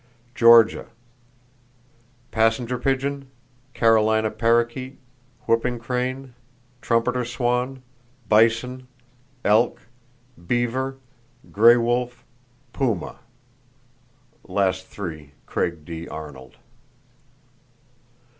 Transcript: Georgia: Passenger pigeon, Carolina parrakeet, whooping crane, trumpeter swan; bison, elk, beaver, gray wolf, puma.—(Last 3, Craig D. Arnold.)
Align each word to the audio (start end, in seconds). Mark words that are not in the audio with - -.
Georgia: 0.33 0.87
Passenger 2.31 2.79
pigeon, 2.79 3.29
Carolina 3.75 4.31
parrakeet, 4.31 4.97
whooping 5.45 5.77
crane, 5.77 6.33
trumpeter 6.81 7.23
swan; 7.23 7.83
bison, 8.27 8.87
elk, 9.45 9.81
beaver, 10.47 10.97
gray 11.51 11.77
wolf, 11.77 12.25
puma.—(Last 12.73 14.87
3, 14.87 15.33
Craig 15.45 15.85
D. 15.85 16.07
Arnold.) 16.07 16.57